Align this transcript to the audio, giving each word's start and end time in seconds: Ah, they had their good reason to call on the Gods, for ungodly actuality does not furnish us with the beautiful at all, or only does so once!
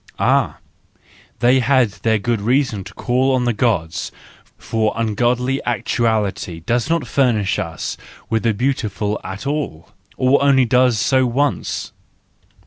Ah, 0.17 0.57
they 1.41 1.59
had 1.59 1.91
their 2.01 2.17
good 2.17 2.41
reason 2.41 2.83
to 2.83 2.93
call 2.95 3.35
on 3.35 3.45
the 3.45 3.53
Gods, 3.53 4.11
for 4.57 4.91
ungodly 4.95 5.63
actuality 5.63 6.59
does 6.61 6.89
not 6.89 7.05
furnish 7.05 7.59
us 7.59 7.97
with 8.27 8.41
the 8.41 8.55
beautiful 8.55 9.21
at 9.23 9.45
all, 9.45 9.89
or 10.17 10.41
only 10.41 10.65
does 10.65 10.97
so 10.99 11.27
once! 11.27 11.91